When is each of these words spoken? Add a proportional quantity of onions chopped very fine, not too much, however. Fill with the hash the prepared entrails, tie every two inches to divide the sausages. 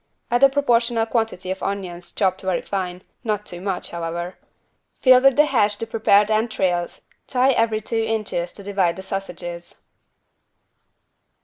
Add 0.31 0.41
a 0.41 0.49
proportional 0.49 1.05
quantity 1.05 1.51
of 1.51 1.61
onions 1.61 2.11
chopped 2.11 2.41
very 2.41 2.63
fine, 2.63 3.03
not 3.23 3.45
too 3.45 3.61
much, 3.61 3.91
however. 3.91 4.35
Fill 4.99 5.21
with 5.21 5.35
the 5.35 5.45
hash 5.45 5.75
the 5.75 5.85
prepared 5.85 6.31
entrails, 6.31 7.03
tie 7.27 7.51
every 7.51 7.81
two 7.81 8.01
inches 8.01 8.51
to 8.53 8.63
divide 8.63 8.95
the 8.95 9.03
sausages. 9.03 9.79